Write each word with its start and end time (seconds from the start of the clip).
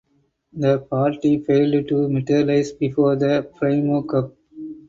The 0.53 0.79
party 0.79 1.43
failed 1.43 1.87
to 1.89 2.09
materialize 2.09 2.71
before 2.71 3.15
the 3.15 3.47
Primo 3.59 4.01
coup. 4.01 4.35